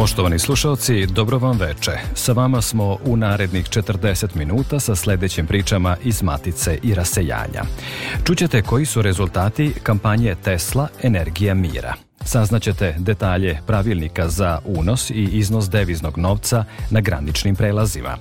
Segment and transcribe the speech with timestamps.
[0.00, 1.92] Poštovani slušalci, dobro vam veče.
[2.14, 7.62] Sa vama smo u narednih 40 minuta sa sledećim pričama iz Matice i rasejanja.
[8.24, 11.94] Čućete koji su rezultati kampanje Tesla Energija mira.
[12.24, 18.16] Saznaćete detalje pravilnika za unos i iznos deviznog novca na graničnim prelazima.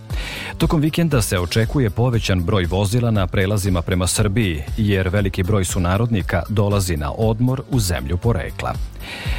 [0.57, 6.43] Tokom vikenda se očekuje povećan broj vozila na prelazima prema Srbiji, jer veliki broj sunarodnika
[6.49, 8.73] dolazi na odmor u zemlju porekla.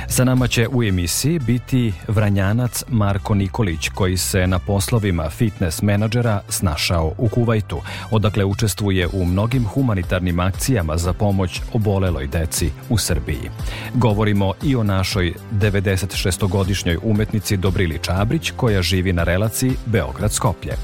[0.09, 6.41] Sa nama će u emisiji biti Vranjanac Marko Nikolić koji se na poslovima fitness menadžera
[6.49, 13.51] snašao u Kuvajtu, odakle učestvuje u mnogim humanitarnim akcijama za pomoć oboleloj deci u Srbiji.
[13.95, 20.75] Govorimo i o našoj 96-godišnjoj umetnici Dobrili Čabrić koja živi na relaciji Beograd-Skoplje.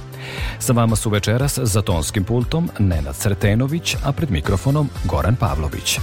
[0.58, 5.98] Sa vama su večeras za tonskim pultom Nenad Sretenović, a pred mikrofonom Goran Pavlović.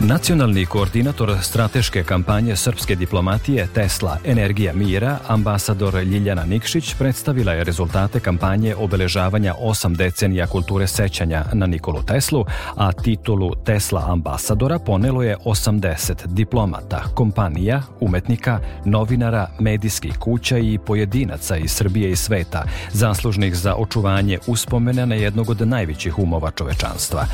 [0.00, 8.20] Nacionalni koordinator strateške kampanje srpske diplomatije Tesla Energija mira, ambasador Ljiljana Nikšić, predstavila je rezultate
[8.20, 12.44] kampanje obeležavanja osam decenija kulture sećanja na Nikolu Teslu,
[12.76, 21.56] a titulu Tesla ambasadora ponelo je 80 diplomata, kompanija, umetnika, novinara, medijskih kuća i pojedinaca
[21.56, 27.26] iz Srbije i sveta, zaslužnih za očuvanje uspomena na jednog od najvećih umova čovečanstva.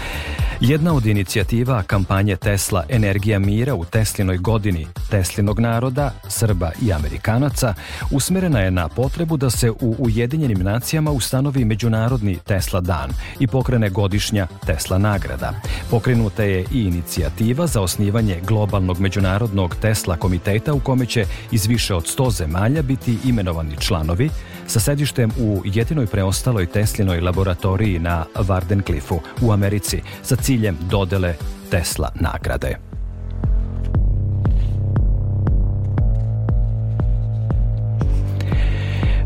[0.60, 6.92] Jedna od inicijativa kampanje Tesla Tesla Energija mira u Teslinoj godini Teslinog naroda, Srba i
[6.92, 7.74] Amerikanaca
[8.10, 13.90] usmerena je na potrebu da se u Ujedinjenim nacijama ustanovi Međunarodni Tesla dan i pokrene
[13.90, 15.52] godišnja Tesla nagrada.
[15.90, 21.94] Pokrenuta je i inicijativa za osnivanje globalnog međunarodnog Tesla komiteta u kome će iz više
[21.94, 24.30] od 100 zemalja biti imenovani članovi
[24.66, 31.34] sa sedištem u jedinoj preostaloj Teslinoj laboratoriji na Wardencliffu u Americi sa ciljem dodele
[31.70, 32.78] Tesla nagrade.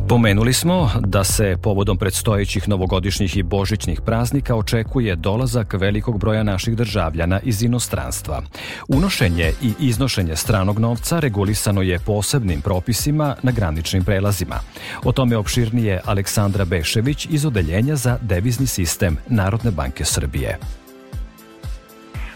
[0.09, 6.77] Pomenuli smo da se povodom predstojećih novogodišnjih i božićnih praznika očekuje dolazak velikog broja naših
[6.77, 8.43] državljana iz inostranstva.
[8.88, 14.56] Unošenje i iznošenje stranog novca regulisano je posebnim propisima na graničnim prelazima.
[15.04, 20.59] O tome opširnije Aleksandra Bešević iz Odeljenja za devizni sistem Narodne banke Srbije.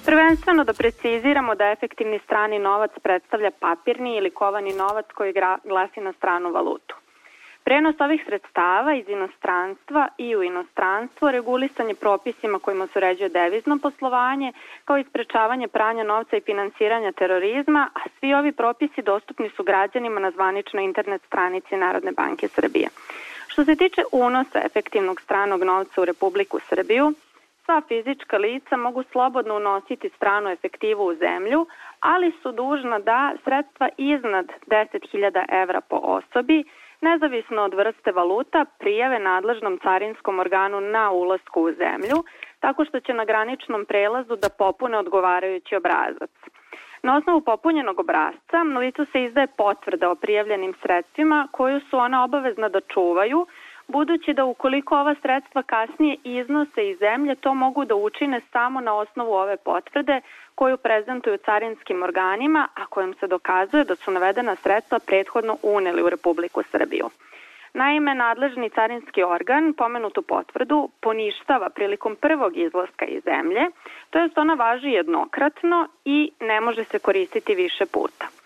[0.05, 6.13] Prvenstveno da preciziramo da efektivni strani novac predstavlja papirni ili kovani novac koji glasi na
[6.13, 6.97] stranu valutu.
[7.65, 13.79] Prenos ovih sredstava iz inostranstva i u inostranstvo regulisan je propisima kojima se uređuje devizno
[13.83, 14.53] poslovanje,
[14.85, 20.21] kao i sprečavanje pranja novca i finansiranja terorizma, a svi ovi propisi dostupni su građanima
[20.21, 22.89] na zvaničnoj internet stranici Narodne banke Srbije.
[23.47, 27.13] Što se tiče unosa efektivnog stranog novca u Republiku Srbiju,
[27.65, 31.67] Sva fizička lica mogu slobodno unositi stranu efektivu u zemlju,
[32.01, 36.65] ali su dužna da sredstva iznad 10.000 evra po osobi,
[37.01, 42.19] nezavisno od vrste valuta, prijave nadležnom carinskom organu na ulasku u zemlju,
[42.61, 46.31] tako što će na graničnom prelazu da popune odgovarajući obrazac.
[47.03, 52.69] Na osnovu popunjenog obrazca licu se izdaje potvrda o prijavljenim sredstvima koju su ona obavezna
[52.69, 53.47] da čuvaju,
[53.93, 58.95] budući da ukoliko ova sredstva kasnije iznose iz zemlje, to mogu da učine samo na
[58.95, 60.21] osnovu ove potvrde
[60.55, 66.11] koju prezentuju carinskim organima, a kojom se dokazuje da su navedena sredstva prethodno uneli u
[66.11, 67.11] Republiku Srbiju.
[67.75, 73.61] Naime, nadležni carinski organ pomenutu potvrdu poništava prilikom prvog izlaska iz zemlje,
[74.11, 78.42] to jest ona važi jednokratno i ne može se koristiti više puta.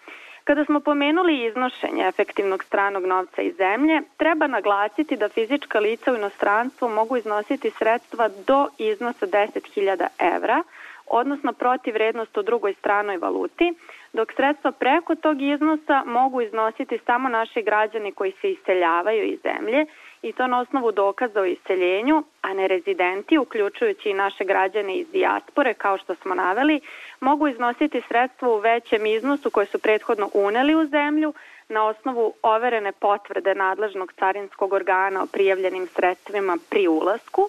[0.46, 6.16] Kada smo pomenuli iznošenje efektivnog stranog novca iz zemlje, treba naglasiti da fizička lica u
[6.16, 10.62] inostranstvu mogu iznositi sredstva do iznosa 10.000 evra,
[11.06, 13.74] odnosno protiv vrednost u drugoj stranoj valuti,
[14.12, 19.86] dok sredstva preko tog iznosa mogu iznositi samo naši građani koji se iseljavaju iz zemlje
[20.28, 25.74] i to na osnovu dokaza o iseljenju, a nerezidenti, uključujući i naše građane iz dijaspore,
[25.74, 26.80] kao što smo naveli,
[27.20, 31.34] mogu iznositi sredstva u većem iznosu koje su prethodno uneli u zemlju
[31.68, 37.48] na osnovu overene potvrde nadležnog carinskog organa o prijavljenim sredstvima pri ulasku,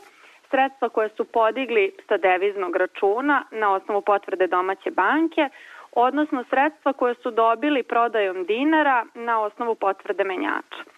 [0.50, 5.50] sredstva koje su podigli sa deviznog računa na osnovu potvrde domaće banke,
[5.92, 10.97] odnosno sredstva koje su dobili prodajom dinara na osnovu potvrde menjača.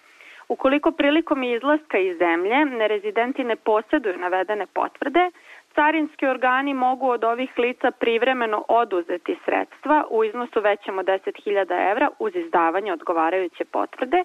[0.49, 5.29] Ukoliko prilikom izlaska iz zemlje nerezidenti ne posjeduju navedene potvrde,
[5.75, 12.09] carinski organi mogu od ovih lica privremeno oduzeti sredstva u iznosu većem od 10.000 evra
[12.19, 14.23] uz izdavanje odgovarajuće potvrde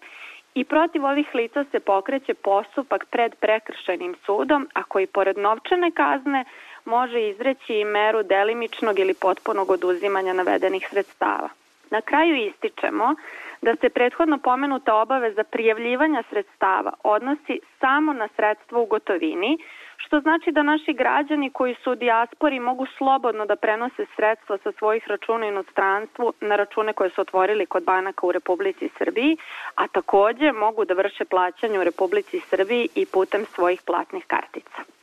[0.54, 6.44] i protiv ovih lica se pokreće postupak pred prekršajnim sudom, a koji pored novčane kazne
[6.84, 11.48] može izreći i meru delimičnog ili potpunog oduzimanja navedenih sredstava.
[11.94, 13.14] Na kraju ističemo
[13.62, 19.58] da se prethodno pomenuta obaveza prijavljivanja sredstava odnosi samo na sredstvo u gotovini,
[19.96, 24.72] što znači da naši građani koji su u dijaspori mogu slobodno da prenose sredstva sa
[24.78, 29.36] svojih računa inostranstvu na račune koje su otvorili kod banaka u Republici Srbiji,
[29.74, 34.94] a takođe mogu da vrše plaćanje u Republici Srbiji i putem svojih platnih kartica.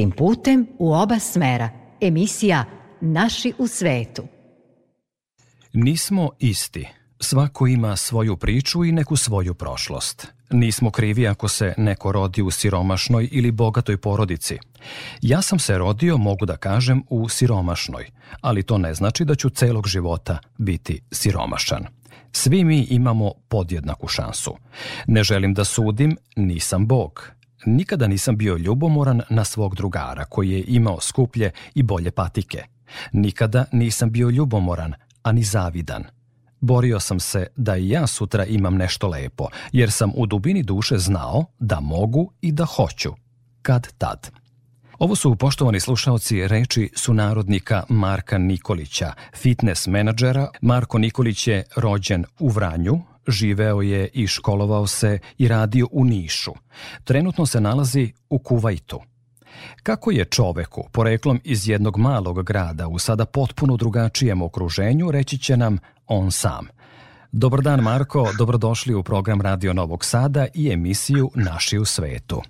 [0.00, 1.70] Istim putem u oba smera.
[2.00, 2.64] Emisija
[3.00, 4.22] Naši u svetu.
[5.72, 6.88] Nismo isti.
[7.20, 10.26] Svako ima svoju priču i neku svoju prošlost.
[10.50, 14.58] Nismo krivi ako se neko rodi u siromašnoj ili bogatoj porodici.
[15.22, 19.50] Ja sam se rodio, mogu da kažem, u siromašnoj, ali to ne znači da ću
[19.50, 21.86] celog života biti siromašan.
[22.32, 24.56] Svi mi imamo podjednaku šansu.
[25.06, 27.39] Ne želim da sudim, nisam Bog.
[27.66, 32.64] Nikada nisam bio ljubomoran na svog drugara koji je imao skuplje i bolje patike.
[33.12, 36.04] Nikada nisam bio ljubomoran, ani zavidan.
[36.60, 40.98] Borio sam se da i ja sutra imam nešto lepo, jer sam u dubini duše
[40.98, 43.10] znao da mogu i da hoću.
[43.62, 44.30] Kad tad.
[44.98, 50.48] Ovo su, poštovani slušalci, reči sunarodnika Marka Nikolića, fitness menadžera.
[50.60, 56.52] Marko Nikolić je rođen u Vranju, živeo je i školovao se i radio u Nišu.
[57.04, 59.00] Trenutno se nalazi u Kuvajtu.
[59.82, 65.56] Kako je čoveku, poreklom iz jednog malog grada, u sada potpuno drugačijem okruženju, reći će
[65.56, 66.66] nam on sam.
[67.32, 72.42] Dobar dan Marko, dobrodošli u program Radio Novog Sada i emisiju Naši u svetu.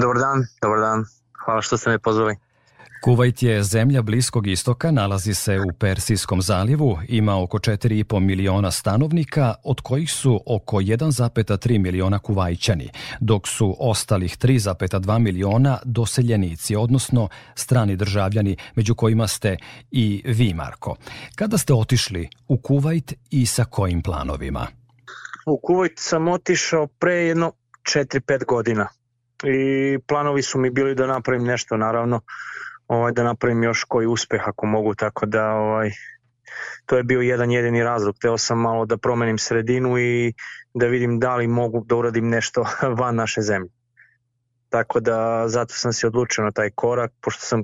[0.00, 1.04] Dobar dan, dobar dan.
[1.44, 2.36] Hvala što ste me pozvali.
[3.00, 9.54] Kuvajt je zemlja Bliskog istoka, nalazi se u Persijskom zalivu, ima oko 4,5 miliona stanovnika,
[9.64, 12.90] od kojih su oko 1,3 miliona kuvajćani,
[13.20, 19.56] dok su ostalih 3,2 miliona doseljenici, odnosno strani državljani, među kojima ste
[19.90, 20.96] i vi, Marko.
[21.36, 24.66] Kada ste otišli u Kuvajt i sa kojim planovima?
[25.46, 27.52] U Kuvajt sam otišao pre jedno
[27.82, 28.88] 4-5 godina
[29.44, 32.20] i planovi su mi bili da napravim nešto, naravno,
[32.88, 35.90] ovaj, da napravim još koji uspeh ako mogu, tako da ovaj,
[36.86, 38.18] to je bio jedan jedini razlog.
[38.20, 40.32] Teo sam malo da promenim sredinu i
[40.74, 42.64] da vidim da li mogu da uradim nešto
[43.00, 43.70] van naše zemlje.
[44.68, 47.62] Tako da zato sam se odlučio na taj korak, pošto sam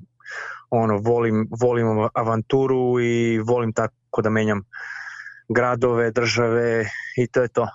[0.70, 4.62] ono, volim, volim avanturu i volim tako da menjam
[5.48, 7.68] gradove, države i to je to.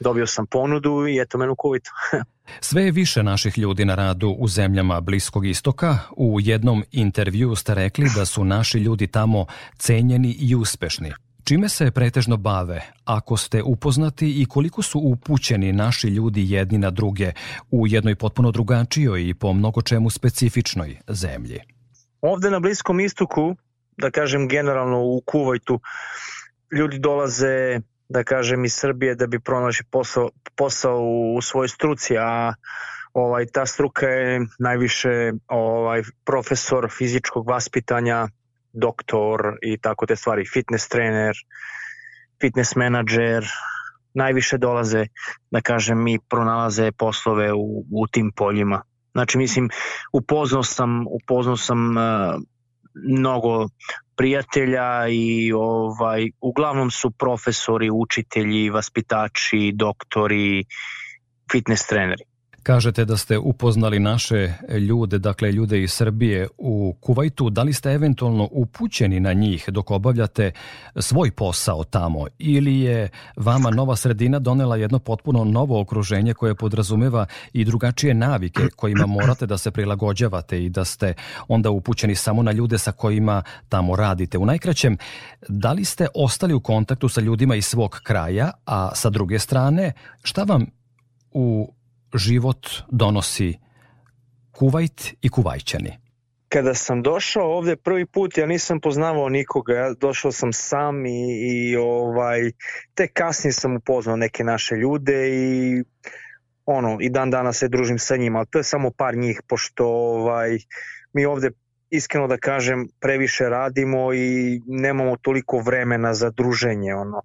[0.00, 1.56] Dobio sam ponudu i eto mene u.
[2.60, 5.98] Sve je više naših ljudi na radu u zemljama Bliskog istoka.
[6.16, 9.46] U jednom intervju ste rekli da su naši ljudi tamo
[9.78, 11.12] cenjeni i uspešni.
[11.44, 16.90] Čime se pretežno bave, ako ste upoznati i koliko su upućeni naši ljudi jedni na
[16.90, 17.32] druge
[17.70, 21.60] u jednoj potpuno drugačijoj i po mnogo čemu specifičnoj zemlji?
[22.20, 23.56] Ovde na Bliskom istoku,
[23.96, 25.80] da kažem generalno u Kuvajtu,
[26.78, 31.00] ljudi dolaze da kažem iz Srbije da bi pronašli posao, posao
[31.36, 32.54] u svojoj struci, a
[33.14, 38.28] ovaj ta struka je najviše ovaj profesor fizičkog vaspitanja,
[38.72, 41.36] doktor i tako te stvari, fitness trener,
[42.40, 43.46] fitness menadžer,
[44.14, 45.06] najviše dolaze,
[45.50, 48.82] da kažem, i pronalaze poslove u, u tim poljima.
[49.12, 49.68] Znači, mislim,
[50.12, 52.02] upoznao sam, upoznao sam uh,
[52.94, 53.68] mnogo
[54.16, 60.64] prijatelja i ovaj uglavnom su profesori, učitelji, vaspitači, doktori,
[61.52, 62.24] fitness treneri.
[62.62, 64.52] Kažete da ste upoznali naše
[64.88, 67.50] ljude, dakle ljude iz Srbije u Kuvajtu.
[67.50, 70.52] Da li ste eventualno upućeni na njih dok obavljate
[70.96, 77.26] svoj posao tamo ili je vama nova sredina donela jedno potpuno novo okruženje koje podrazumeva
[77.52, 81.14] i drugačije navike kojima morate da se prilagođavate i da ste
[81.48, 84.38] onda upućeni samo na ljude sa kojima tamo radite.
[84.38, 84.96] U najkraćem,
[85.48, 89.92] da li ste ostali u kontaktu sa ljudima iz svog kraja, a sa druge strane,
[90.22, 90.66] šta vam
[91.32, 91.72] u
[92.14, 93.58] život donosi
[94.52, 95.98] Kuvajt i Kuvajćani?
[96.48, 101.40] Kada sam došao ovde prvi put, ja nisam poznavao nikoga, ja došao sam sam i,
[101.42, 102.50] i ovaj,
[102.94, 105.82] te kasnije sam upoznao neke naše ljude i
[106.66, 109.86] ono, i dan danas se družim sa njima, ali to je samo par njih, pošto
[109.86, 110.58] ovaj,
[111.12, 111.50] mi ovde
[111.90, 117.22] iskreno da kažem, previše radimo i nemamo toliko vremena za druženje, ono,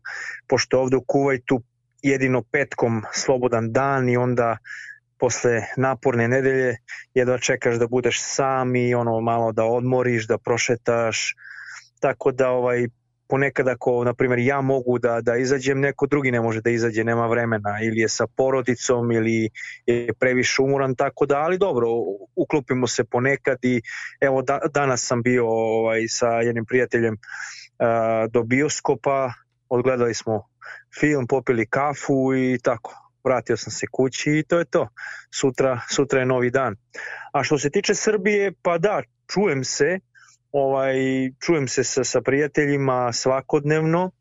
[0.48, 1.62] pošto ovde u Kuvajtu
[2.02, 4.58] jedino petkom slobodan dan i onda
[5.20, 6.78] posle naporne nedelje
[7.14, 11.36] jedva čekaš da budeš sam i ono malo da odmoriš, da prošetaš,
[12.00, 12.88] tako da ovaj
[13.30, 17.04] ponekad ako, na primjer, ja mogu da, da izađem, neko drugi ne može da izađe,
[17.04, 19.50] nema vremena, ili je sa porodicom, ili
[19.86, 21.88] je previše umoran, tako da, ali dobro,
[22.36, 23.82] uklopimo se ponekad i
[24.22, 29.34] evo da, danas sam bio ovaj, sa jednim prijateljem uh, do bioskopa,
[29.70, 30.44] odgledali smo
[31.00, 32.94] film, popili kafu i tako.
[33.24, 34.88] Vratio sam se kući i to je to.
[35.34, 36.76] Sutra, sutra je novi dan.
[37.34, 39.02] A što se tiče Srbije, pa da,
[39.34, 40.00] čujem se,
[40.52, 40.96] ovaj,
[41.40, 44.12] čujem se sa, sa prijateljima svakodnevno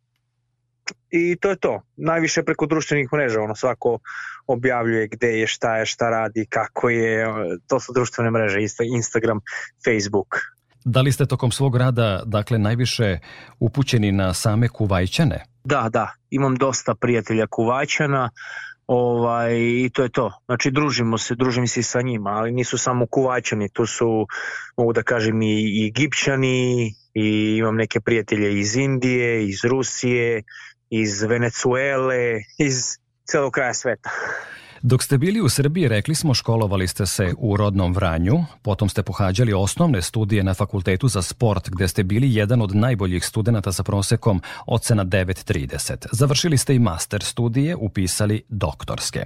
[1.11, 1.83] i to je to.
[1.97, 3.99] Najviše preko društvenih mreža, ono svako
[4.47, 7.27] objavljuje gde je, šta je, šta radi, kako je,
[7.67, 8.59] to su društvene mreže,
[8.95, 9.41] Instagram,
[9.85, 10.37] Facebook.
[10.89, 13.19] Da li ste tokom svog rada, dakle, najviše
[13.61, 15.45] upućeni na same kuvajćane?
[15.65, 18.31] Da, da, imam dosta prijatelja kuvaćana,
[18.87, 20.33] ovaj, i to je to.
[20.45, 24.27] Znači, družimo se, družim se sa njima, ali nisu samo kuvaćani, tu su,
[24.77, 30.43] mogu da kažem, i, i egipćani, i imam neke prijatelje iz Indije, iz Rusije,
[30.91, 34.11] iz Venecuele, iz celog kraja sveta.
[34.83, 39.03] Dok ste bili u Srbiji, rekli smo, školovali ste se u rodnom Vranju, potom ste
[39.03, 43.83] pohađali osnovne studije na Fakultetu za sport, gde ste bili jedan od najboljih studenta sa
[43.83, 46.07] prosekom ocena 9.30.
[46.13, 49.25] Završili ste i master studije, upisali doktorske.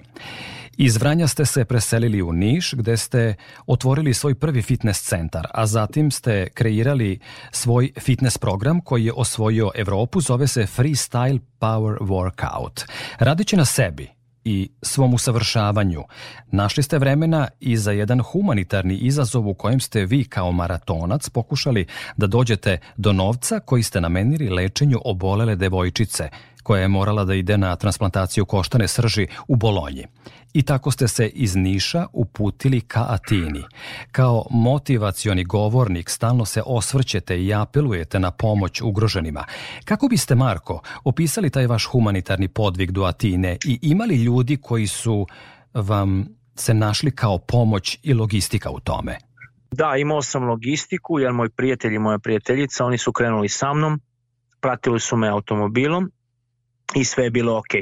[0.77, 3.35] Iz Vranja ste se preselili u Niš, gde ste
[3.67, 7.19] otvorili svoj prvi fitness centar, a zatim ste kreirali
[7.51, 12.85] svoj fitness program koji je osvojio Evropu, zove se Freestyle Power Workout.
[13.19, 16.03] Radeći na sebi, i svom usavršavanju.
[16.51, 21.87] Našli ste vremena i za jedan humanitarni izazov u kojem ste vi kao maratonac pokušali
[22.17, 26.29] da dođete do novca koji ste namenili lečenju obolele devojčice
[26.63, 30.07] koja je morala da ide na transplantaciju koštane srži u Bolonji.
[30.53, 33.63] I tako ste se iz Niša uputili ka Atini.
[34.13, 39.45] Kao motivacioni govornik stalno se osvrćete i apelujete na pomoć ugroženima.
[39.85, 45.27] Kako biste, Marko, opisali taj vaš humanitarni podvig do Atine i imali ljudi koji su
[45.75, 49.19] vam se našli kao pomoć i logistika u tome?
[49.71, 54.01] Da, imao sam logistiku, jer moj prijatelj i moja prijateljica, oni su krenuli sa mnom,
[54.61, 56.11] pratili su me automobilom
[56.95, 57.75] i sve je bilo ok.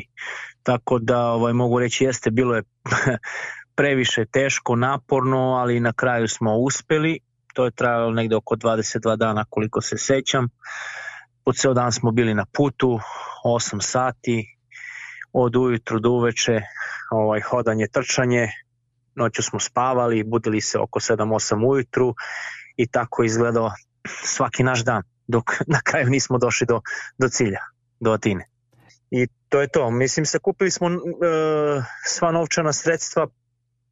[0.63, 2.63] Tako da ovaj, mogu reći jeste, bilo je
[3.77, 7.19] previše teško, naporno, ali na kraju smo uspeli.
[7.55, 10.49] To je trajalo negde oko 22 dana koliko se sećam.
[11.45, 12.99] Po ceo dan smo bili na putu,
[13.45, 14.59] 8 sati,
[15.33, 16.61] od ujutru do uveče,
[17.11, 18.49] ovaj, hodanje, trčanje,
[19.15, 22.15] noću smo spavali, budili se oko 7-8 ujutru
[22.77, 23.71] i tako izgledao
[24.25, 26.81] svaki naš dan, dok na kraju nismo došli do,
[27.19, 27.61] do cilja,
[28.01, 28.58] do Atine.
[29.11, 29.91] I to je to.
[29.91, 30.95] Mislim, sakupili smo uh,
[32.07, 33.27] sva novčana sredstva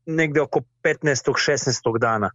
[0.07, 1.33] negde oko 15.
[1.33, 1.99] 16.
[1.99, 2.31] dana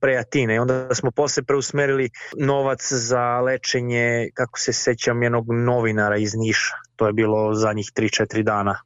[0.00, 6.16] pre Atine i onda smo posle preusmerili novac za lečenje, kako se sećam, jednog novinara
[6.16, 6.74] iz Niša.
[6.96, 8.80] To je bilo za njih 3-4 dana.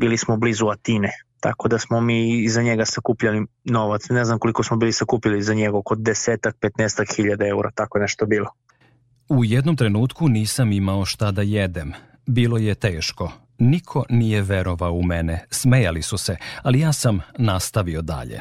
[0.00, 4.08] Bili smo blizu Atine, tako da smo mi za njega sakupljali novac.
[4.10, 8.26] Ne znam koliko smo bili sakupili za njega, oko desetak, 15 hiljada eura, tako nešto
[8.26, 8.50] bilo.
[9.28, 11.92] U jednom trenutku nisam imao šta da jedem.
[12.30, 13.32] Bilo je teško.
[13.58, 18.40] Niko nije verovao u mene, smejali su se, ali ja sam nastavio dalje.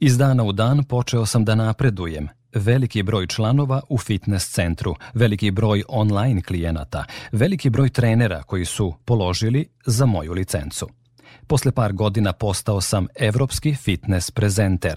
[0.00, 2.28] Iz dana u dan počeo sam da napredujem.
[2.54, 8.94] Veliki broj članova u fitness centru, veliki broj online klijenata, veliki broj trenera koji su
[9.04, 10.88] položili za moju licencu.
[11.48, 14.96] Posle par godina postao sam evropski fitness prezenter.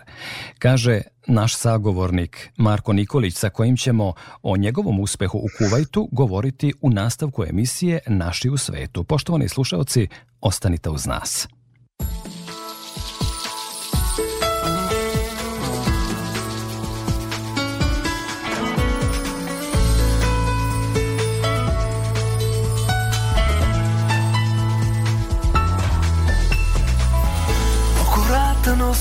[0.59, 6.89] Kaže naš sagovornik Marko Nikolić sa kojim ćemo o njegovom uspehu u Kuvajtu govoriti u
[6.89, 9.03] nastavku emisije Naši u svetu.
[9.03, 10.07] Poštovani slušalci,
[10.41, 11.47] ostanite uz nas.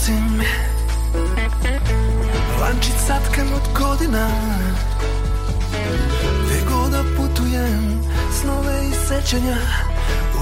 [0.00, 0.42] Nosim
[2.60, 4.28] Lančić satkan od godina.
[6.46, 8.02] Gde god da putujem
[8.40, 9.56] Snove i sećanja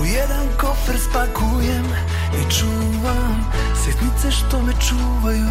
[0.00, 1.84] U jedan kofer spakujem
[2.34, 3.52] I čuvam
[3.84, 5.50] Sjetnice što me čuvaju.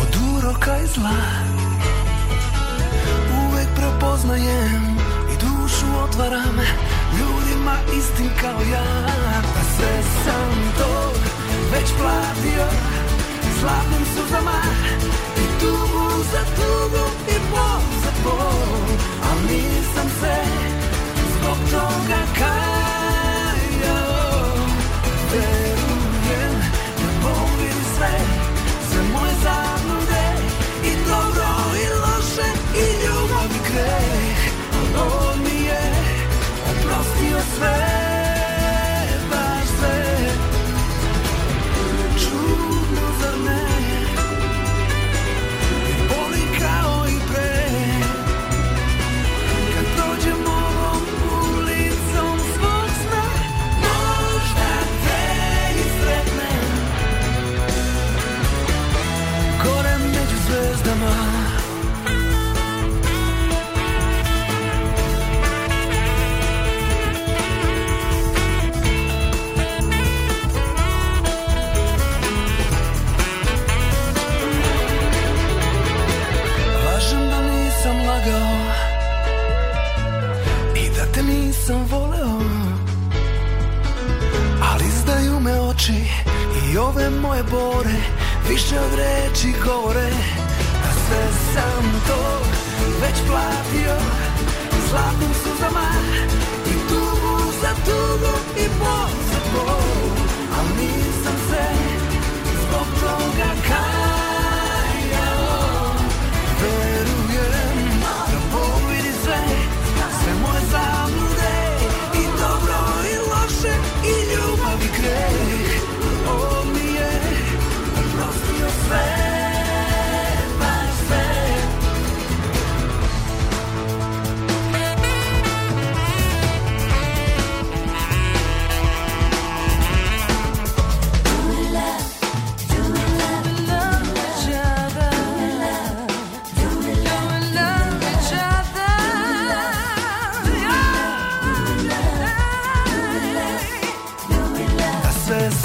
[0.00, 1.20] Od uroka i zla
[3.46, 4.98] Uvek prepoznajem
[5.32, 6.56] I dušu otvaram
[7.18, 9.06] Ljudima istim kao ja.
[9.54, 11.23] Pa sve sam to
[11.72, 12.66] već platio
[13.60, 14.60] Slavnim suzama
[15.36, 18.96] I tugu za tugu I bol za bol.
[19.30, 20.36] Al nisam se
[21.34, 23.64] Zbog toga kajao.
[25.32, 26.54] Verujem
[26.98, 27.48] Da Bog
[27.96, 28.14] sve
[28.90, 30.26] Sve moje zablude
[30.84, 34.38] I dobro i loše I ljubav i greh.
[34.72, 35.82] Al on mi je
[36.70, 37.93] Oprostio sve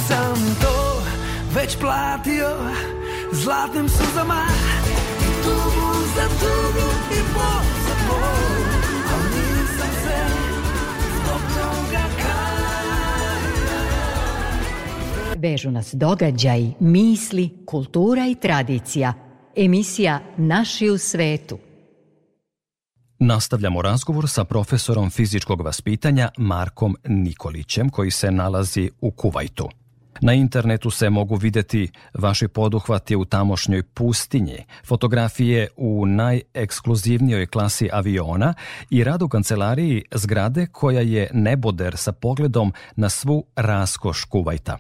[0.10, 1.02] sam to
[1.56, 2.50] već platio
[3.32, 4.46] Zlatnim suzama
[5.22, 8.22] I tugu za tugu I bol za bol
[9.14, 10.20] Al nisam se
[11.16, 12.60] zbog toga kajao
[15.38, 19.14] Vežu nas događaj, misli, kultura i tradicija.
[19.56, 21.58] Emisija Naši u svetu.
[23.20, 29.70] Nastavljamo razgovor sa profesorom fizičkog vaspitanja Markom Nikolićem koji se nalazi u Kuvajtu.
[30.22, 38.54] Na internetu se mogu videti vaši poduhvati u tamošnjoj pustinji, fotografije u najekskluzivnijoj klasi aviona
[38.90, 44.78] i rad u kancelariji zgrade koja je neboder sa pogledom na svu raskoš Kuvajta.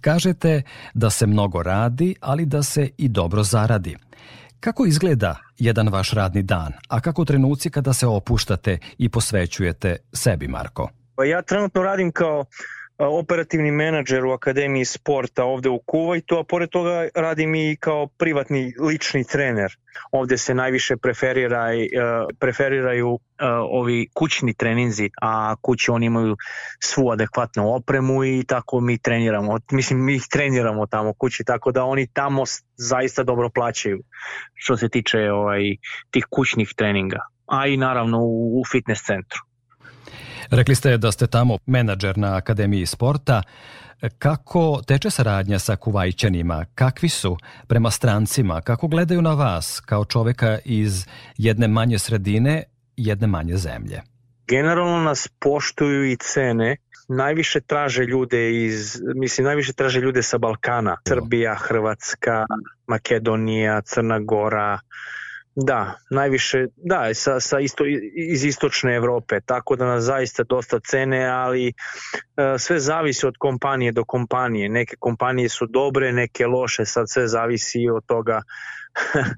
[0.00, 0.62] Kažete
[0.94, 3.96] da se mnogo radi, ali da se i dobro zaradi.
[4.60, 10.48] Kako izgleda jedan vaš radni dan, a kako trenuci kada se opuštate i posvećujete sebi,
[10.48, 10.88] Marko?
[11.16, 12.44] Pa ja trenutno radim kao
[13.08, 18.74] operativni menadžer u Akademiji sporta ovde u Kuvajtu, a pored toga radim i kao privatni
[18.80, 19.76] lični trener.
[20.12, 23.18] Ovde se najviše preferira, i, a, preferiraju
[23.70, 26.36] ovi kućni treninzi, a kući oni imaju
[26.80, 29.58] svu adekvatnu opremu i tako mi treniramo.
[29.70, 32.42] Mislim, mi ih treniramo tamo kući, tako da oni tamo
[32.76, 34.02] zaista dobro plaćaju
[34.54, 35.62] što se tiče ovaj,
[36.10, 37.18] tih kućnih treninga.
[37.46, 39.49] A i naravno u fitness centru.
[40.50, 43.42] Rekli ste da ste tamo menadžer na Akademiji sporta.
[44.18, 46.64] Kako teče saradnja sa Kuvajćanima?
[46.74, 47.36] Kakvi su
[47.66, 48.60] prema strancima?
[48.60, 52.62] Kako gledaju na vas kao čoveka iz jedne manje sredine,
[52.96, 54.02] jedne manje zemlje?
[54.50, 56.76] generalno nas poštuju i cene.
[57.08, 60.96] Najviše traže ljude iz, mislim, najviše traže ljude sa Balkana.
[61.08, 62.44] Srbija, Hrvatska,
[62.86, 64.78] Makedonija, Crna Gora.
[65.54, 67.84] Da, najviše, da, sa, sa isto,
[68.14, 71.72] iz istočne Evrope, tako da nas zaista dosta cene, ali e,
[72.58, 74.68] sve zavisi od kompanije do kompanije.
[74.68, 78.42] Neke kompanije su dobre, neke loše, sad sve zavisi od toga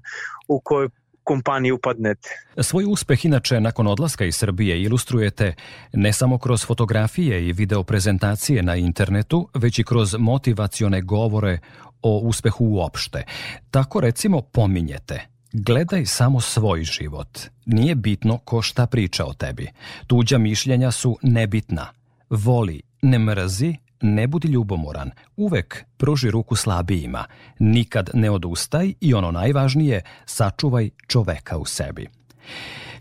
[0.49, 0.89] u kojoj
[1.25, 2.29] kompaniji upadnete.
[2.59, 5.55] Svoj uspeh inače nakon odlaska iz Srbije ilustrujete
[5.93, 11.59] ne samo kroz fotografije i video prezentacije na internetu, već i kroz motivacione govore
[12.03, 13.25] o uspehu uopšte.
[13.71, 17.39] Tako recimo pominjete Gledaj samo svoj život.
[17.67, 19.69] Nije bitno ko šta priča o tebi.
[20.07, 21.87] Tuđa mišljenja su nebitna.
[22.31, 25.11] Voli, ne mrzi, ne budi ljubomoran.
[25.37, 27.25] Uvek pruži ruku slabijima.
[27.59, 32.07] Nikad ne odustaj i ono najvažnije, sačuvaj čoveka u sebi.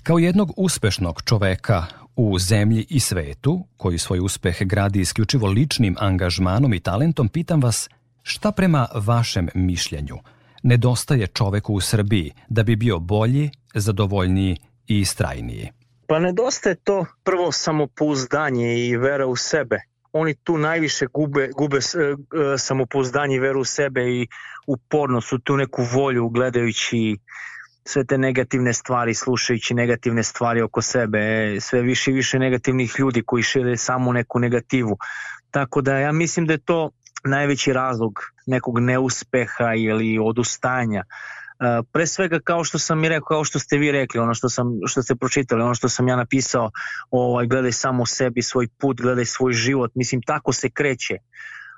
[0.03, 1.85] Kao jednog uspešnog čoveka
[2.15, 7.89] u zemlji i svetu, koji svoj uspeh gradi isključivo ličnim angažmanom i talentom, pitam vas
[8.23, 10.17] šta prema vašem mišljenju
[10.63, 15.69] nedostaje čoveku u Srbiji da bi bio bolji, zadovoljniji i istrajniji?
[16.07, 19.81] Pa nedostaje to prvo samopouzdanje i vera u sebe.
[20.13, 21.81] Oni tu najviše gube, gube e,
[22.57, 24.27] samopouzdanje i veru u sebe i
[24.67, 27.17] uporno su tu neku volju gledajući
[27.85, 32.95] sve te negativne stvari, slušajući negativne stvari oko sebe, e, sve više i više negativnih
[32.99, 34.97] ljudi koji šire samo neku negativu.
[35.51, 36.89] Tako da ja mislim da je to
[37.23, 38.13] najveći razlog
[38.45, 41.03] nekog neuspeha ili odustanja.
[41.03, 44.49] E, pre svega kao što sam i rekao, kao što ste vi rekli, ono što
[44.49, 46.71] sam što ste pročitali, ono što sam ja napisao,
[47.11, 51.17] ovaj gledaj samo sebi, svoj put, gledaj svoj život, mislim tako se kreće.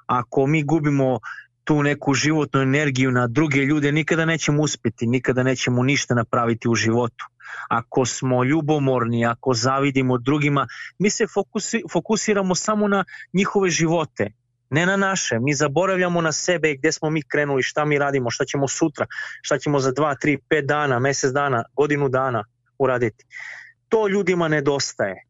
[0.06, 1.20] Ako mi gubimo
[1.64, 6.76] tu neku životnu energiju na druge ljude, nikada nećemo uspeti, nikada nećemo ništa napraviti u
[6.76, 7.26] životu.
[7.70, 10.68] Ako smo ljubomorni, ako zavidimo drugima,
[11.00, 13.04] mi se fokusi, fokusiramo samo na
[13.34, 14.32] njihove živote,
[14.74, 15.40] ne na naše.
[15.40, 19.06] Mi zaboravljamo na sebe i gde smo mi krenuli, šta mi radimo, šta ćemo sutra,
[19.42, 22.44] šta ćemo za 2, 3, 5 dana, mesec dana, godinu dana
[22.80, 23.26] uraditi.
[23.90, 25.24] To ljudima nedostaje.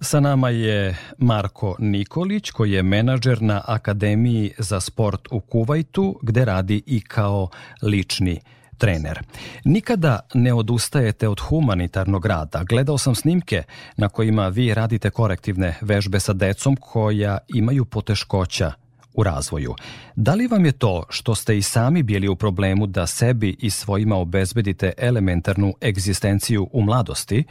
[0.00, 6.44] Sa nama je Marko Nikolić, koji je menadžer na Akademiji za sport u Kuvajtu, gde
[6.44, 7.48] radi i kao
[7.82, 8.40] lični
[8.78, 9.22] trener.
[9.64, 12.64] Nikada ne odustajete od humanitarnog rada.
[12.68, 13.62] Gledao sam snimke
[13.96, 18.72] na kojima vi radite korektivne vežbe sa decom koja imaju poteškoća
[19.14, 19.74] u razvoju.
[20.16, 23.70] Da li vam je to što ste i sami bili u problemu da sebi i
[23.70, 27.44] svojima obezbedite elementarnu egzistenciju u mladosti,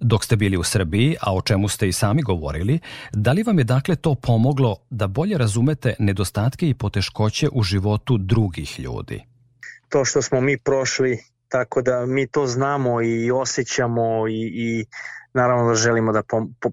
[0.00, 2.78] dok ste bili u Srbiji, a o čemu ste i sami govorili,
[3.12, 8.18] da li vam je dakle to pomoglo da bolje razumete nedostatke i poteškoće u životu
[8.18, 9.24] drugih ljudi?
[9.88, 14.84] To što smo mi prošli, tako da mi to znamo i osjećamo i, i
[15.34, 16.22] naravno da želimo da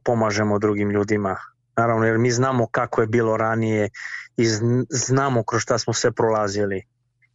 [0.04, 1.36] pomažemo drugim ljudima.
[1.78, 3.90] Naravno, jer mi znamo kako je bilo ranije
[4.38, 4.46] i
[4.90, 6.82] znamo kroz šta smo sve prolazili.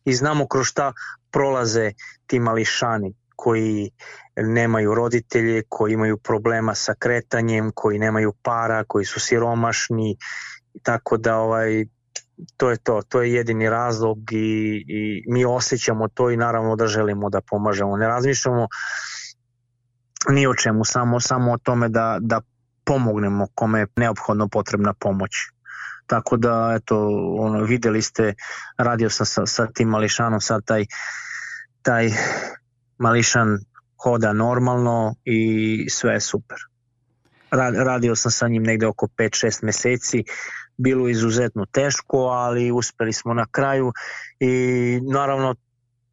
[0.05, 0.93] I znamo kroz šta
[1.31, 1.93] prolaze
[2.27, 3.91] ti mališani koji
[4.37, 10.17] nemaju roditelje, koji imaju problema sa kretanjem, koji nemaju para, koji su siromašni,
[10.83, 11.85] tako da ovaj
[12.57, 16.87] to je to, to je jedini razlog i, i mi osjećamo to i naravno da
[16.87, 17.97] želimo da pomažemo.
[17.97, 18.69] Ne razmišljamo
[20.29, 22.41] ni o čemu, samo, samo o tome da, da
[22.91, 25.31] pomognemo kome je neophodno potrebna pomoć.
[26.07, 26.97] Tako da, eto,
[27.39, 28.35] ono, videli ste,
[28.79, 30.85] radio sam sa, sa tim mališanom, sad taj,
[31.83, 32.11] taj
[32.99, 33.59] mališan
[34.03, 36.59] hoda normalno i sve je super.
[37.87, 40.25] Radio sam sa njim negde oko 5-6 meseci,
[40.77, 43.93] bilo izuzetno teško, ali uspeli smo na kraju
[44.41, 44.51] i
[45.13, 45.55] naravno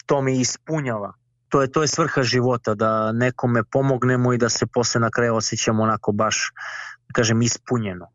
[0.05, 1.13] to mi ispunjava.
[1.49, 5.35] To je, to je svrha života, da nekome pomognemo i da se posle na kraju
[5.35, 6.51] osjećamo onako baš,
[7.07, 8.07] da kažem, ispunjeno.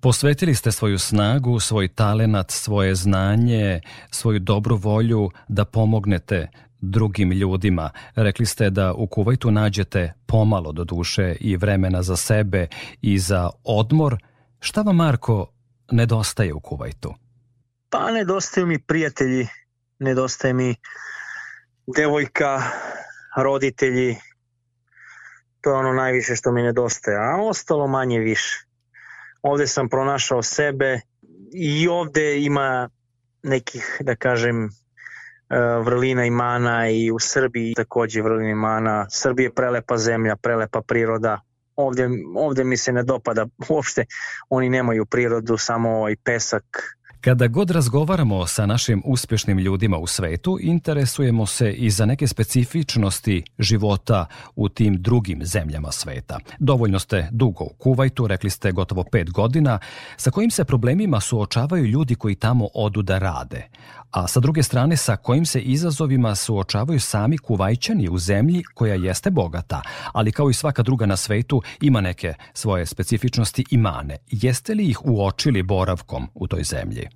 [0.00, 6.48] Posvetili ste svoju snagu, svoj talenat, svoje znanje, svoju dobru volju da pomognete
[6.80, 7.90] drugim ljudima.
[8.14, 12.66] Rekli ste da u Kuvajtu nađete pomalo do duše i vremena za sebe
[13.02, 14.16] i za odmor.
[14.60, 15.46] Šta vam, Marko,
[15.90, 17.14] nedostaje u Kuvajtu?
[17.90, 19.46] Pa nedostaju mi prijatelji,
[19.98, 20.74] nedostaje mi
[21.86, 22.62] devojka,
[23.36, 24.16] roditelji.
[25.60, 28.66] To je ono najviše što mi nedostaje, a ostalo manje više.
[29.42, 31.00] Ovde sam pronašao sebe
[31.52, 32.88] i ovde ima
[33.42, 34.68] nekih, da kažem,
[35.50, 39.06] E, vrlina i mana i u Srbiji takođe vrlina i mana.
[39.10, 41.40] Srbija je prelepa zemlja, prelepa priroda.
[41.76, 44.04] Ovde, ovde mi se ne dopada uopšte,
[44.48, 46.64] oni nemaju prirodu, samo ovaj pesak,
[47.24, 53.42] Kada god razgovaramo sa našim uspješnim ljudima u svetu, interesujemo se i za neke specifičnosti
[53.58, 56.38] života u tim drugim zemljama sveta.
[56.58, 59.78] Dovoljno ste dugo u Kuvajtu, rekli ste gotovo pet godina,
[60.16, 63.68] sa kojim se problemima suočavaju ljudi koji tamo odu da rade,
[64.10, 69.30] a sa druge strane sa kojim se izazovima suočavaju sami kuvajćani u zemlji koja jeste
[69.30, 69.82] bogata,
[70.12, 74.16] ali kao i svaka druga na svetu ima neke svoje specifičnosti i mane.
[74.30, 77.08] Jeste li ih uočili boravkom u toj zemlji?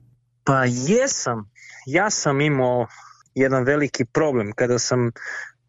[0.49, 1.51] Pa jesam.
[1.87, 2.87] Ja sam imao
[3.35, 5.11] jedan veliki problem kada sam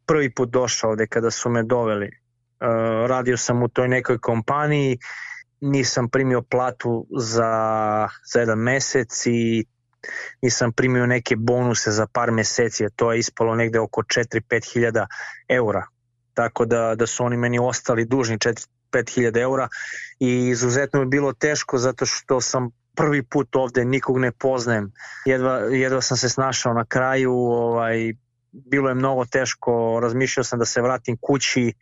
[0.05, 2.05] prvi put došao ovde, kada su me doveli.
[2.07, 4.97] Uh, radio sam u toj nekoj kompaniji,
[5.61, 7.51] nisam primio platu za,
[8.33, 9.65] za jedan mesec i
[10.41, 15.07] nisam primio neke bonuse za par meseci, to je ispalo negde oko 4-5 hiljada
[15.49, 15.85] eura.
[16.33, 19.67] Tako da, da su oni meni ostali dužni 4-5 hiljada eura
[20.19, 24.91] i izuzetno je bilo teško zato što sam prvi put ovde, nikog ne poznajem.
[25.25, 28.13] Jedva, jedva sam se snašao na kraju, ovaj,
[28.51, 31.73] bilo je mnogo teško, razmišljao sam da se vratim kući,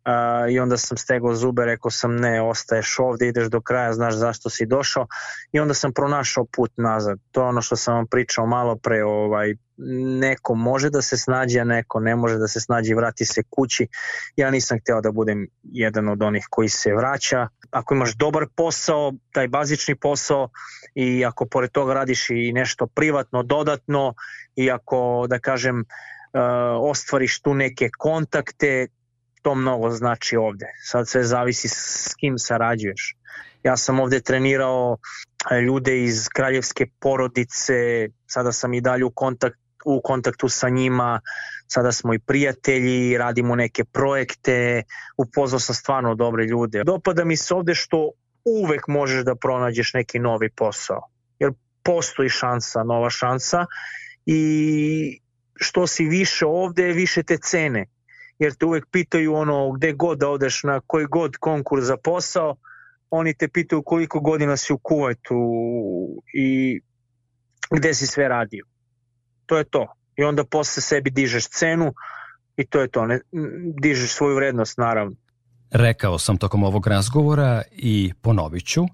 [0.00, 4.14] Uh, i onda sam stegao zube, rekao sam ne, ostaješ ovde, ideš do kraja, znaš
[4.14, 5.06] zašto si došao
[5.52, 7.18] i onda sam pronašao put nazad.
[7.30, 9.54] To je ono što sam vam pričao malo pre, ovaj,
[10.20, 13.42] neko može da se snađe, a neko ne može da se snađe i vrati se
[13.50, 13.88] kući.
[14.36, 17.48] Ja nisam hteo da budem jedan od onih koji se vraća.
[17.70, 20.48] Ako imaš dobar posao, taj bazični posao
[20.94, 24.14] i ako pored toga radiš i nešto privatno, dodatno
[24.56, 25.84] i ako, da kažem,
[26.32, 26.40] Uh,
[26.90, 28.86] ostvariš tu neke kontakte,
[29.42, 30.66] to mnogo znači ovde.
[30.82, 33.16] Sad sve zavisi s kim sarađuješ.
[33.62, 34.96] Ja sam ovde trenirao
[35.50, 41.20] e, ljude iz kraljevske porodice, sada sam i dalje u, kontakt, u kontaktu sa njima,
[41.66, 44.82] sada smo i prijatelji, radimo neke projekte,
[45.16, 46.84] upoznao sam stvarno dobre ljude.
[46.84, 48.10] Dopada mi se ovde što
[48.44, 53.66] uvek možeš da pronađeš neki novi posao, jer postoji šansa, nova šansa
[54.26, 55.20] i
[55.54, 57.86] što si više ovde, više te cene
[58.40, 62.56] jer te uvek pitaju ono gde god da odeš na koji god konkurs za posao,
[63.10, 65.36] oni te pitaju koliko godina si u Kuvajtu
[66.34, 66.80] i
[67.70, 68.64] gde si sve radio.
[69.46, 69.86] To je to.
[70.16, 71.92] I onda posle sebi dižeš cenu
[72.56, 73.06] i to je to.
[73.06, 73.20] Ne,
[73.82, 75.16] dižeš svoju vrednost naravno.
[75.70, 78.86] Rekao sam tokom ovog razgovora i ponovit ću,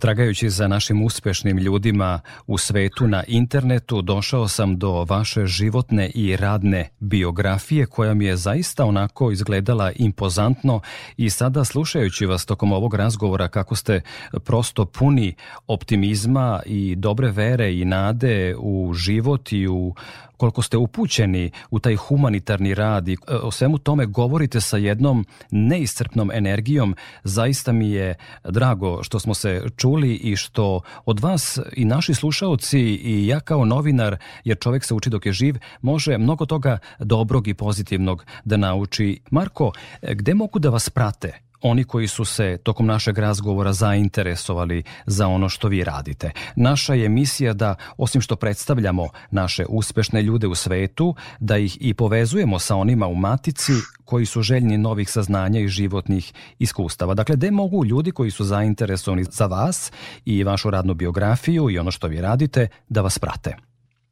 [0.00, 6.36] tragajući za našim uspešnim ljudima u svetu na internetu, došao sam do vaše životne i
[6.36, 10.80] radne biografije koja mi je zaista onako izgledala impozantno
[11.16, 14.00] i sada slušajući vas tokom ovog razgovora kako ste
[14.44, 15.34] prosto puni
[15.66, 19.94] optimizma i dobre vere i nade u život i u
[20.36, 25.26] koliko ste upućeni u taj humanitarni rad i e, o svemu tome govorite sa jednom
[25.50, 26.96] neiscrpnom energijom.
[27.24, 32.80] Zaista mi je drago što smo se čuli i što od vas i naši slušaoci
[32.80, 37.48] i ja kao novinar, jer čovek se uči dok je živ, može mnogo toga dobrog
[37.48, 39.20] i pozitivnog da nauči.
[39.30, 41.44] Marko, gde mogu da vas prate?
[41.64, 46.30] Oni koji su se tokom našeg razgovora zainteresovali za ono što vi radite.
[46.56, 51.94] Naša je misija da, osim što predstavljamo naše uspešne ljude u svetu, da ih i
[51.94, 53.72] povezujemo sa onima u matici
[54.04, 57.14] koji su željni novih saznanja i životnih iskustava.
[57.14, 59.92] Dakle, gde mogu ljudi koji su zainteresovani za vas
[60.24, 63.56] i vašu radnu biografiju i ono što vi radite da vas prate?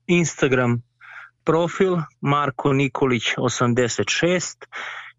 [0.06, 0.82] Instagram
[1.44, 4.56] profil Marko Nikolić 86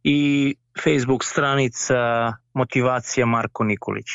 [0.04, 1.94] i Facebook stranica
[2.54, 4.08] Motivacija Marko Nikolić.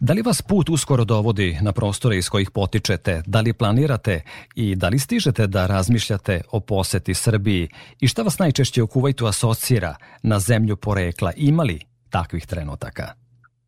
[0.00, 3.22] Da li vas put uskoro dovodi na prostore iz kojih potičete?
[3.26, 4.22] Da li planirate
[4.54, 7.68] i da li stižete da razmišljate o poseti Srbiji?
[8.00, 11.32] I šta vas najčešće u Kuvajtu asocira na zemlju porekla?
[11.36, 11.80] Imali
[12.10, 13.12] takvih trenutaka?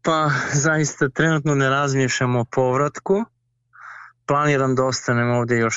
[0.03, 3.25] Pa, zaista trenutno ne razmišljam o povratku.
[4.27, 5.77] Planiram da ostanem ovde još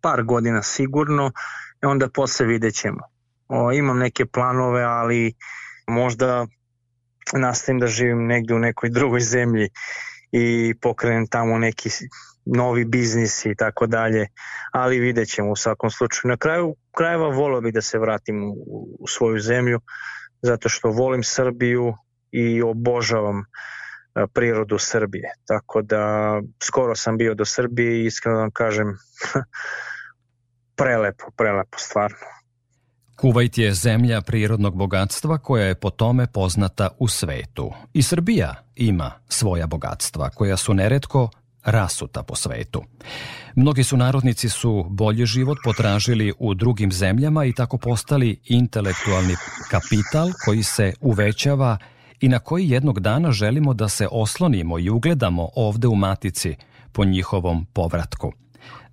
[0.00, 1.32] par godina sigurno
[1.82, 3.00] i onda posle vidjet ćemo.
[3.50, 5.32] O, imam neke planove, ali
[5.86, 6.46] možda
[7.32, 9.68] nastavim da živim negde u nekoj drugoj zemlji
[10.32, 11.90] i pokrenem tamo neki
[12.44, 14.26] novi biznis i tako dalje,
[14.72, 16.30] ali vidjet ćemo u svakom slučaju.
[16.30, 18.54] Na kraju krajeva volio bih da se vratim u,
[19.00, 19.80] u svoju zemlju,
[20.42, 21.94] zato što volim Srbiju
[22.30, 23.44] i obožavam
[24.34, 25.32] prirodu Srbije.
[25.46, 28.98] Tako da skoro sam bio do Srbije i iskreno da vam kažem
[30.78, 32.39] prelepo, prelepo stvarno.
[33.20, 37.72] Kuvajt je zemlja prirodnog bogatstva koja je po tome poznata u svetu.
[37.94, 41.30] I Srbija ima svoja bogatstva koja su neretko
[41.64, 42.82] rasuta po svetu.
[43.54, 49.34] Mnogi su narodnici su bolji život potražili u drugim zemljama i tako postali intelektualni
[49.70, 51.78] kapital koji se uvećava
[52.20, 56.56] i na koji jednog dana želimo da se oslonimo i ugledamo ovde u Matici
[56.92, 58.32] po njihovom povratku.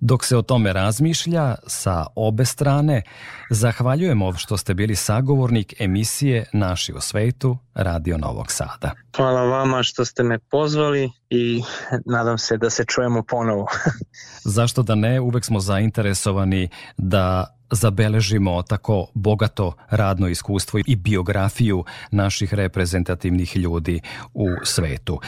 [0.00, 3.02] Dok se o tome razmišlja sa obe strane,
[3.50, 8.90] zahvaljujemo što ste bili sagovornik emisije Naši u svetu Radio Novog Sada.
[9.16, 11.62] Hvala vama što ste me pozvali i
[12.06, 13.66] nadam se da se čujemo ponovo.
[14.56, 22.54] Zašto da ne, uvek smo zainteresovani da zabeležimo tako bogato radno iskustvo i biografiju naših
[22.54, 24.00] reprezentativnih ljudi
[24.34, 25.20] u svetu.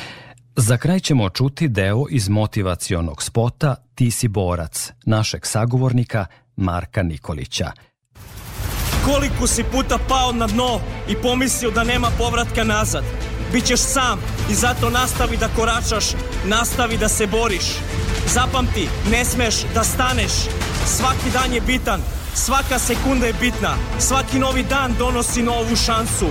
[0.56, 7.70] Za kraj ćemo čuti deo iz motivacionog spota Ti si borac, našeg sagovornika Marka Nikolića.
[9.04, 13.04] Koliko si puta pao na dno i pomislio da nema povratka nazad?
[13.52, 14.18] Bićeš sam
[14.50, 16.04] i zato nastavi da koračaš,
[16.46, 17.64] nastavi da se boriš.
[18.34, 20.32] Zapamti, ne smeš da staneš.
[20.86, 22.00] Svaki dan je bitan,
[22.34, 26.26] svaka sekunda je bitna, svaki novi dan donosi novu šansu.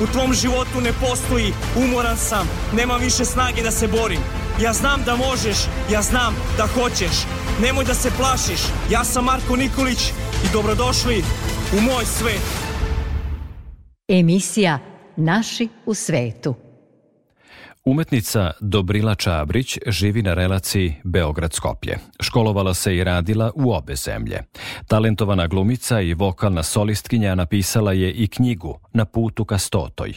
[0.00, 4.20] U tvom životu ne postoji umoran sam, nema više snage da se borim.
[4.62, 5.56] Ja znam da možeš,
[5.92, 7.26] ja znam da hoćeš.
[7.62, 10.08] Nemoj da se plašiš, ja sam Marko Nikolić
[10.44, 11.24] i dobrodošli
[11.78, 12.42] u moj svet.
[14.08, 14.78] Emisija
[15.16, 16.54] Naši u svetu.
[17.84, 21.98] Umetnica Dobrila Čabrić živi na relaciji Beograd-Skoplje.
[22.20, 24.42] Školovala se i radila u obe zemlje.
[24.86, 30.12] Talentovana glumica i vokalna solistkinja napisala je i knjigu Na putu ka stotoj.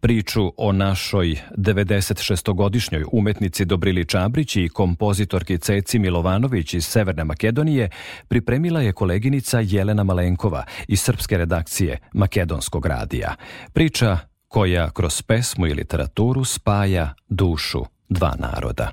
[0.00, 7.90] Priču o našoj 96-godišnjoj umetnici Dobrili Čabrić i kompozitorki Ceci Milovanović iz Severne Makedonije
[8.28, 13.34] pripremila je koleginica Jelena Malenkova iz srpske redakcije Makedonskog radija.
[13.72, 18.90] Priča koja kroz pesmu i literaturu spaja dušu dva naroda.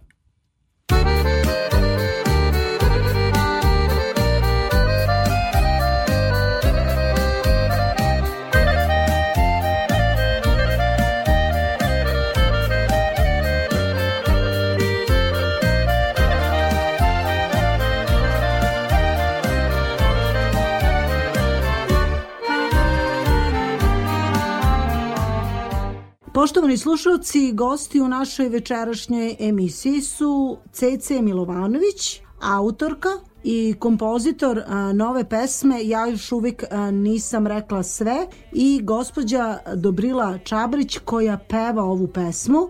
[26.51, 33.09] Poštovani slušalci, gosti u našoj večerašnjoj emisiji su CC Milovanović, autorka,
[33.43, 41.37] i kompozitor nove pesme Ja još uvijek nisam rekla sve i gospođa Dobrila Čabrić koja
[41.37, 42.67] peva ovu pesmu.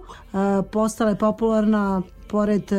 [0.71, 2.71] Postala je popularna pored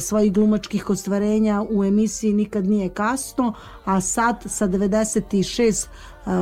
[0.00, 3.54] svojih glumačkih ostvarenja u emisiji Nikad nije kasno,
[3.84, 5.86] a sad sa 96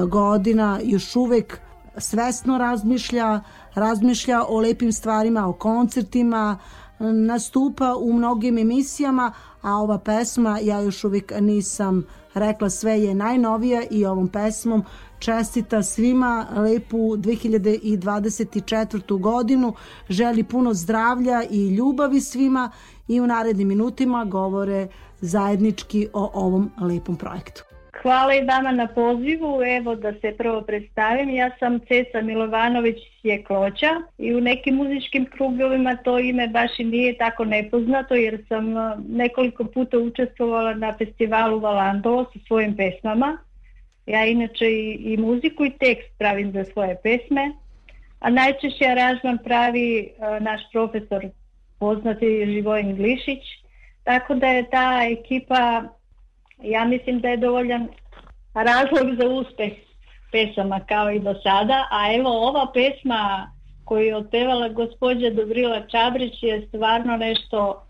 [0.09, 1.61] godina još uvek
[2.01, 3.41] svesno razmišlja,
[3.75, 6.59] razmišlja o lepim stvarima, o koncertima,
[6.99, 13.83] nastupa u mnogim emisijama, a ova pesma ja još uvijek nisam rekla sve je najnovija
[13.91, 14.85] i ovom pesmom
[15.19, 19.21] čestita svima lepu 2024.
[19.21, 19.75] godinu,
[20.09, 22.71] želi puno zdravlja i ljubavi svima
[23.09, 24.89] i u narednim minutima govore
[25.21, 27.68] zajednički o ovom lepom projektu.
[28.03, 29.63] Hvala i vama na pozivu.
[29.63, 31.31] Evo da se prvo predstavim.
[31.31, 37.17] Ja sam Ceca Milovanović Sjekloća i u nekim muzičkim krugovima to ime baš i nije
[37.19, 38.65] tako nepoznato jer sam
[39.09, 43.39] nekoliko puta učestvovala na festivalu Valandovo sa svojim pesmama.
[44.07, 47.53] Ja inače i, i muziku i tekst pravim za svoje pesme,
[48.21, 51.27] a najčešće aranžman pravi uh, naš profesor
[51.79, 53.43] poznati Živojin Glišić,
[54.05, 55.83] tako da je ta ekipa
[56.63, 57.89] ja mislim da je dovoljan
[58.55, 59.73] razlog za uspeh
[60.33, 63.53] pesama kao i do sada, a evo ova pesma
[63.85, 67.85] koju je otpevala gospođa Dobrila Čabrić je stvarno nešto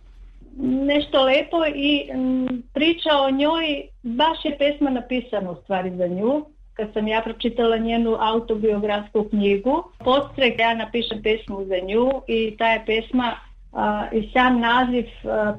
[0.60, 6.44] nešto lepo i m, priča o njoj, baš je pesma napisana u stvari za nju.
[6.74, 12.68] Kad sam ja pročitala njenu autobiografsku knjigu, podstrek ja napišem pesmu za nju i ta
[12.68, 13.36] je pesma
[14.12, 15.04] i sam naziv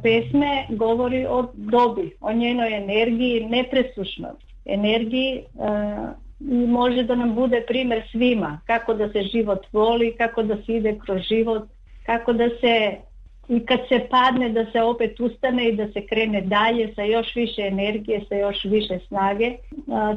[0.03, 4.31] pesme govori o dobi, o njenoj energiji, nepresušnoj
[4.65, 5.43] energiji
[6.39, 10.75] i može da nam bude primer svima kako da se život voli, kako da se
[10.75, 11.63] ide kroz život,
[12.05, 12.97] kako da se
[13.49, 17.35] i kad se padne da se opet ustane i da se krene dalje sa još
[17.35, 19.51] više energije, sa još više snage.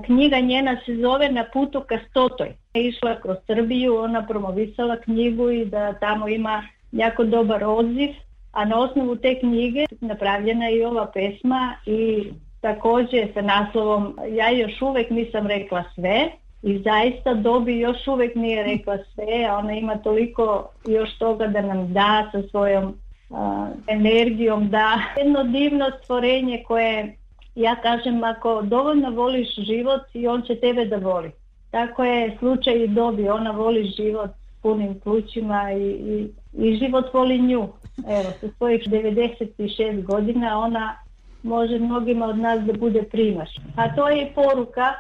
[0.05, 2.53] Knjiga njena se zove Na putu ka stotoj.
[2.75, 6.63] Išla kroz Srbiju, ona promovisala knjigu i da tamo ima
[6.93, 8.11] jako dobar odziv,
[8.53, 12.25] a na osnovu te knjige napravljena je i ova pesma i
[12.61, 16.29] takođe sa naslovom Ja još uvek nisam rekla sve
[16.63, 21.63] i zaista Dobi još uvek nije rekla sve, a ona ima toliko još toga da
[21.63, 22.85] nam da sa svojom
[23.31, 23.39] uh,
[23.87, 27.17] energijom, da jedno divno stvorenje koje
[27.55, 31.31] ja kažem ako dovoljno voliš život i on će tebe da voli.
[31.71, 34.31] Tako je slučaj i Dobi, ona voli život
[34.63, 37.69] punim plućima i, i, i život voli nju.
[38.09, 40.97] Evo, sa svojih 96 godina ona
[41.43, 43.51] može mnogima od nas da bude primaš.
[43.77, 44.95] A to je poruka,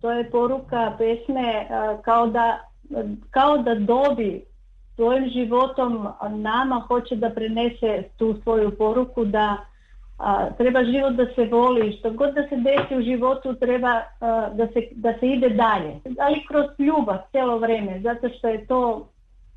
[0.00, 1.66] to je poruka pesme
[2.04, 2.60] kao da,
[3.30, 4.44] kao da dobi
[4.94, 9.56] svojim životom nama hoće da prenese tu svoju poruku da
[10.20, 14.48] a, treba život da se voli, što god da se desi u životu treba a,
[14.54, 19.08] da, se, da se ide dalje, ali kroz ljubav celo vreme, zato što je to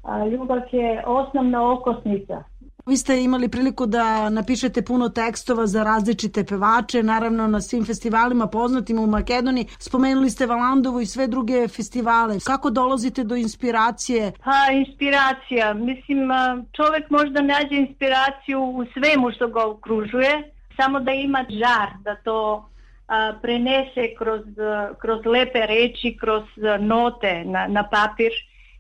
[0.04, 2.44] a, ljubav je osnovna okosnica.
[2.86, 8.48] Vi ste imali priliku da napišete puno tekstova za različite pevače, naravno na svim festivalima
[8.48, 9.66] poznatim u Makedoniji.
[9.80, 12.40] Spomenuli ste Valandovu i sve druge festivale.
[12.46, 14.32] Kako dolazite do inspiracije?
[14.44, 15.74] Pa, inspiracija.
[15.74, 16.20] Mislim,
[16.72, 22.70] čovek možda nađe inspiraciju u svemu što ga okružuje, samo da ima žar, da to
[23.08, 24.42] a, prenese kroz,
[25.02, 26.44] kroz lepe reči, kroz
[26.80, 28.32] note na, na papir.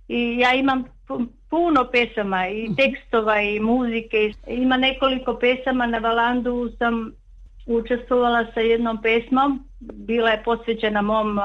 [0.07, 0.83] I ja imam
[1.49, 2.73] puno pesama i mhm.
[2.75, 4.33] tekstova i muzike.
[4.47, 7.11] Ima nekoliko pesama na Valandu sam
[7.65, 9.63] učestvovala sa jednom pesmom.
[9.79, 11.39] Bila je posvećena mom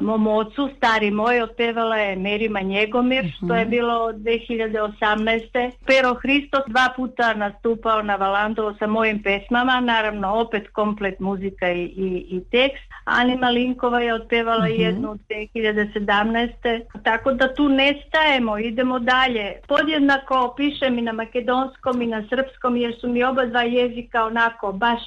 [0.00, 3.56] mom ocu, stari moj, otpevala je Merima Njegomir, što mhm.
[3.56, 5.70] je bilo 2018.
[5.86, 11.82] Pero Hristos dva puta nastupao na Valandovo sa mojim pesmama, naravno opet komplet muzika i,
[11.82, 12.84] i, i tekst.
[13.04, 14.66] Anima Linkova je otpevala.
[14.76, 14.80] -huh.
[14.80, 17.02] jednu 2017.
[17.04, 19.60] Tako da tu ne stajemo, idemo dalje.
[19.68, 24.72] Podjednako pišem i na makedonskom i na srpskom jer su mi oba dva jezika onako
[24.72, 25.02] baš...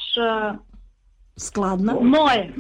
[0.51, 0.55] Uh,
[1.37, 1.95] Skladna?
[2.01, 2.53] Moje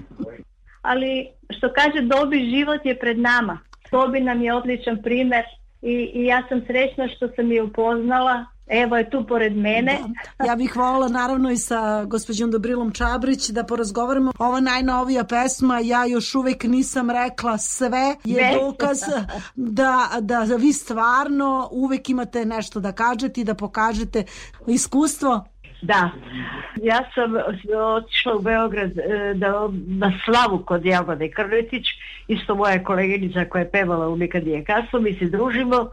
[0.85, 1.27] ali
[1.57, 3.59] što kaže dobi život je pred nama.
[3.91, 5.43] Dobi nam je odličan primer
[5.81, 9.99] i, i ja sam srećna što sam je upoznala Evo je tu pored mene.
[10.39, 10.45] Da.
[10.45, 14.31] Ja bih volila naravno i sa gospođom Dobrilom Čabrić da porazgovaramo.
[14.39, 18.99] Ova najnovija pesma Ja još uvek nisam rekla sve je dokaz
[19.55, 24.23] da, da vi stvarno uvek imate nešto da kažete i da pokažete
[24.67, 25.45] iskustvo
[25.85, 26.09] Da,
[26.81, 27.35] ja sam
[27.97, 31.85] otišla u Beograd e, da, na slavu kod Jagode Krletić,
[32.27, 35.89] isto moja koleginica koja je pevala u Nikad je kasno, mi se družimo.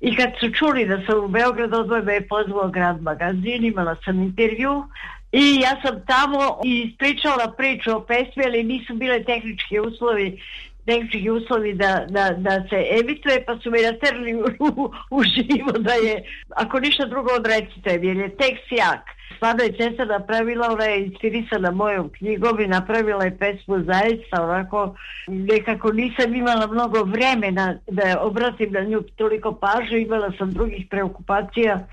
[0.00, 3.96] I kad su čuli da sam u Beogradu, odmah me je pozvao grad magazin, imala
[4.04, 4.84] sam intervju.
[5.32, 10.42] I ja sam tamo ispričala priču o pesmi, ali nisu bile tehnički uslovi
[10.86, 15.72] tehnički uslovi da, da, da se emituje, pa su me naterali u, u, u živo
[15.78, 16.24] da je,
[16.56, 19.00] ako ništa drugo odrecite, jer je tekst jak.
[19.36, 24.94] Stvarno je Cesa napravila, ona je inspirisana mojom knjigom i napravila je pesmu zaista onako,
[25.26, 31.86] nekako nisam imala mnogo vremena da obratim na nju toliko pažnju, imala sam drugih preokupacija,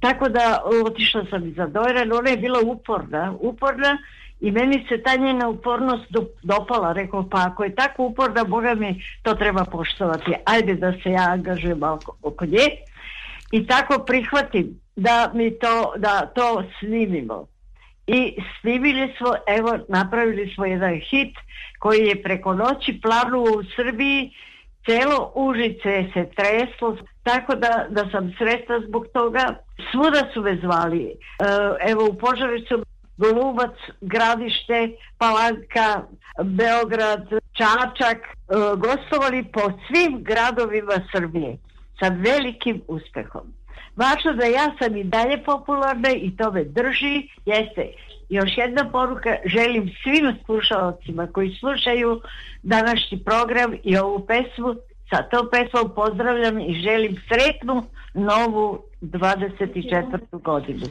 [0.00, 3.98] tako da otišla sam iza Dojran, ona je bila uporna, uporna
[4.44, 8.74] i meni se ta njena upornost do, dopala, rekao pa ako je tako uporna, Boga
[8.74, 12.66] mi to treba poštovati, ajde da se ja angažujem oko, oko nje
[13.52, 17.46] i tako prihvatim da mi to, da to snimimo.
[18.06, 21.36] I snimili smo, evo, napravili smo jedan hit
[21.78, 24.30] koji je preko noći planuo u Srbiji,
[24.86, 29.54] celo Užice se treslo, tako da, da sam sretna zbog toga.
[29.90, 31.04] Svuda su me zvali.
[31.04, 31.14] E,
[31.90, 32.84] evo, u Požarecu
[33.16, 36.02] Golubac, Gradište, Palanka,
[36.42, 38.32] Beograd, Čačak, e,
[38.76, 41.56] gostovali po svim gradovima Srbije
[42.00, 43.52] sa velikim uspehom.
[43.96, 47.92] Važno da ja sam i dalje popularna i to me drži, jeste
[48.28, 52.20] još jedna poruka, želim svim slušalcima koji slušaju
[52.62, 54.74] današnji program i ovu pesmu,
[55.10, 57.84] sa tom pesmom pozdravljam i želim sretnu
[58.14, 60.18] novu 24.
[60.30, 60.86] godinu.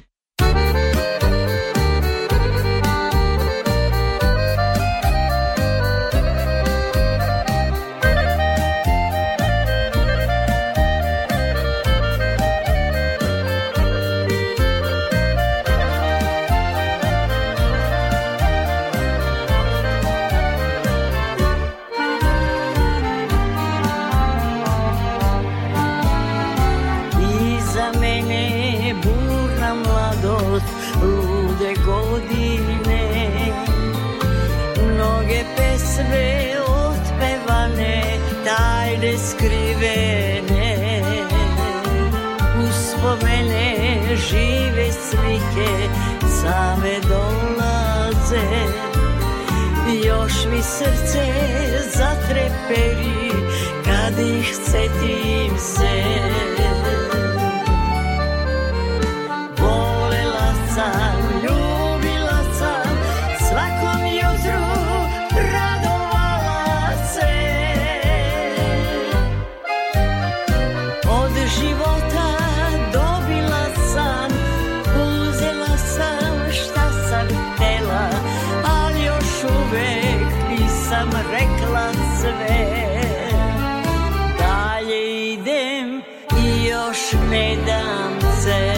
[87.30, 88.73] Ne dam se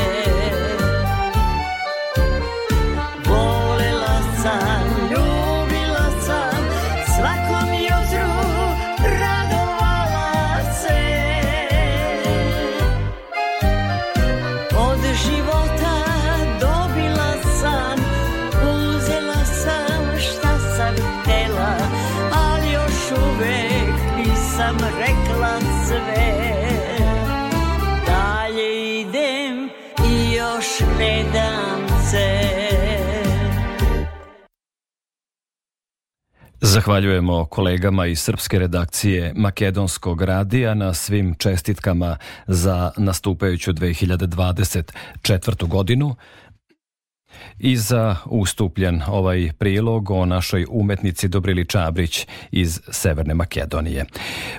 [36.76, 42.18] Zahvaljujemo kolegama iz srpske redakcije Makedonskog radija na svim čestitkama
[42.48, 45.68] za nastupajuću 2024.
[45.68, 46.16] godinu
[47.60, 54.06] i za ustupljen ovaj prilog o našoj umetnici Dobrili Čabrić iz Severne Makedonije.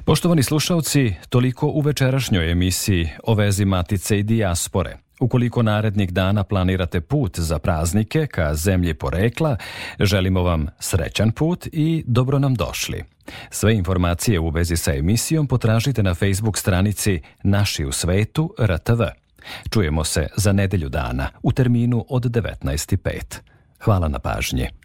[0.04, 7.00] Poštovani slušalci, toliko u večerašnjoj emisiji o vezi Matice i dijaspore– Ukoliko narednih dana planirate
[7.00, 9.56] put za praznike ka zemlji porekla,
[10.00, 13.04] želimo vam srećan put i dobro nam došli.
[13.50, 19.02] Sve informacije u vezi sa emisijom potražite na Facebook stranici Naši u svetu RTV.
[19.70, 23.40] Čujemo se za nedelju dana u terminu od 19.05.
[23.80, 24.68] Hvala na pažnji.